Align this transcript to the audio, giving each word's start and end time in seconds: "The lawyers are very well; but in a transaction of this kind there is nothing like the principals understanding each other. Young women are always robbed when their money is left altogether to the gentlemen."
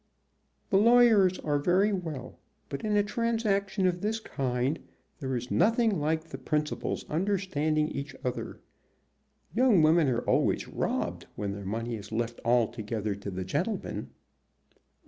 "The 0.71 0.79
lawyers 0.79 1.37
are 1.41 1.59
very 1.59 1.93
well; 1.93 2.39
but 2.69 2.81
in 2.81 2.97
a 2.97 3.03
transaction 3.03 3.85
of 3.85 4.01
this 4.01 4.19
kind 4.19 4.79
there 5.19 5.35
is 5.35 5.51
nothing 5.51 5.99
like 5.99 6.23
the 6.23 6.39
principals 6.39 7.07
understanding 7.07 7.87
each 7.89 8.15
other. 8.25 8.59
Young 9.53 9.83
women 9.83 10.07
are 10.07 10.21
always 10.27 10.67
robbed 10.67 11.27
when 11.35 11.51
their 11.51 11.65
money 11.65 11.97
is 11.97 12.11
left 12.11 12.39
altogether 12.43 13.13
to 13.13 13.29
the 13.29 13.45
gentlemen." 13.45 14.09